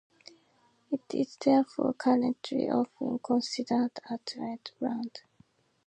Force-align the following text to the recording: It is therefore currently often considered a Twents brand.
It 0.89 1.13
is 1.13 1.37
therefore 1.37 1.93
currently 1.93 2.71
often 2.71 3.19
considered 3.19 3.91
a 4.09 4.17
Twents 4.25 4.71
brand. 4.79 5.21